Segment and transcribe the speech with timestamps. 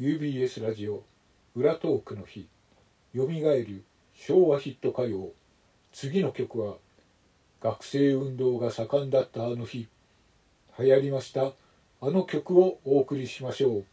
[0.00, 1.02] UBS ラジオ
[1.54, 2.48] 裏トークの日
[3.12, 3.84] よみがえる
[4.14, 5.28] 昭和ヒット歌謡。
[5.92, 6.76] 次の曲は
[7.62, 9.88] 学生運動が盛んだったあの日。
[10.78, 11.52] 流行りました。
[12.00, 13.84] あの曲をお送りしましょう。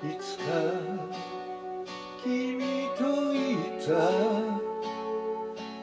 [0.00, 0.44] いつか
[2.22, 2.62] 君
[2.96, 3.36] とい
[3.84, 3.88] た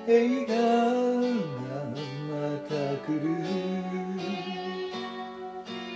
[0.08, 0.62] 映画が
[2.32, 2.34] ま
[2.70, 2.72] た
[3.06, 3.26] 来る。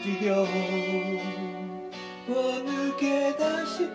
[0.04, 0.46] 授業を
[2.60, 3.94] 抜け出して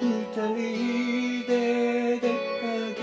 [0.00, 1.52] 二人で
[2.20, 2.34] 出か
[2.96, 2.98] け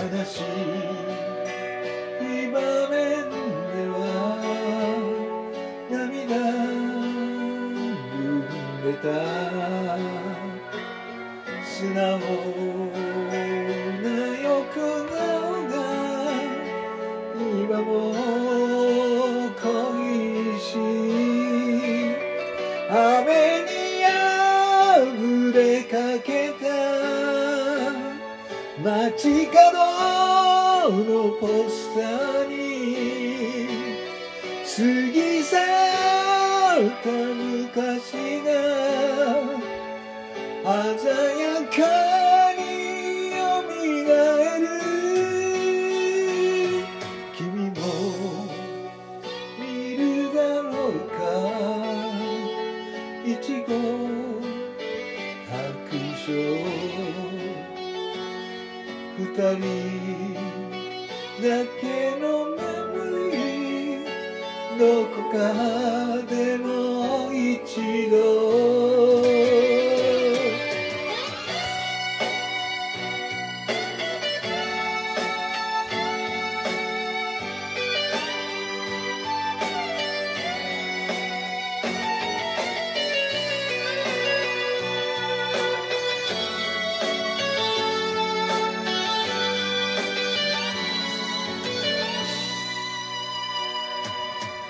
[0.00, 0.16] た。
[0.16, 1.03] 悲しい。
[9.04, 9.10] た
[11.62, 12.18] 素直
[14.02, 14.08] な
[14.40, 15.74] 横顔が
[17.38, 17.92] 今も
[19.60, 19.62] 恋
[20.58, 22.16] しい
[22.88, 23.28] 雨
[23.64, 23.72] に
[24.06, 24.08] あ
[25.18, 25.92] ふれか
[26.24, 26.64] けた
[28.82, 29.60] 街角
[31.04, 31.04] の
[31.38, 32.54] ポスターに
[34.64, 34.80] 過
[35.12, 35.58] ぎ去
[36.74, 37.33] った
[53.26, 53.68] いちご
[55.48, 55.56] 白
[56.14, 56.28] 書。
[59.16, 59.64] 二人
[61.40, 61.46] だ
[61.80, 61.82] け
[62.20, 62.58] のメ
[62.92, 64.06] モリー
[64.78, 65.34] どこか
[66.28, 68.93] でも一度。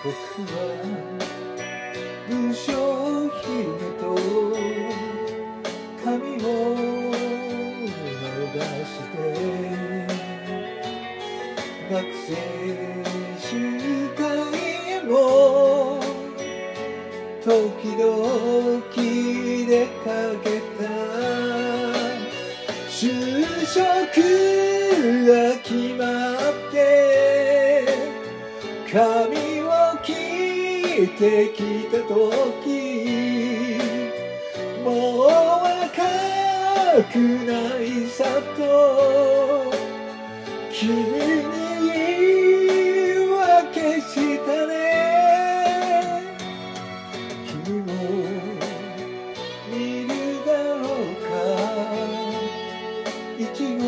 [0.05, 0.61] 僕は
[2.29, 2.71] 文章
[3.41, 3.49] 姫
[3.99, 4.05] と
[6.05, 6.47] 髪を
[7.25, 7.89] 伸
[8.53, 9.17] ばして
[11.91, 12.29] 学生
[13.41, 13.49] 集
[14.11, 14.21] 会
[14.93, 15.13] へも
[17.43, 18.85] 時々
[19.67, 20.13] 出か
[20.45, 20.85] けた
[22.91, 22.93] 就
[23.65, 23.81] 職
[25.27, 25.33] が
[25.63, 26.05] 決ま
[26.51, 26.75] って
[28.93, 29.64] 髪を
[30.05, 31.59] 切ってき
[31.91, 32.13] た時
[34.85, 36.05] もう若
[37.11, 37.15] く
[37.47, 37.51] な
[37.81, 38.25] いさ
[38.57, 38.61] と
[40.71, 41.03] 君に
[41.87, 41.95] 言
[43.25, 44.13] い訳し
[44.45, 44.73] たね。
[47.47, 47.89] 君も
[49.71, 50.11] 見る
[50.45, 51.33] だろうか。
[53.39, 53.83] いちご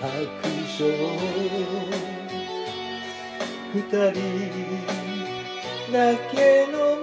[0.00, 0.06] 白
[0.68, 0.78] 書
[3.76, 3.92] 二人
[5.92, 6.95] だけの